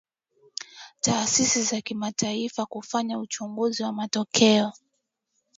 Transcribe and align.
taasisi 1.01 1.63
za 1.63 1.81
kimataifa 1.81 2.65
kufanya 2.65 3.19
uchunguzi 3.19 3.83
wa 3.83 3.91
matokeo 3.93 4.73